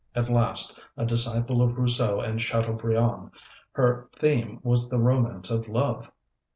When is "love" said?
5.67-6.09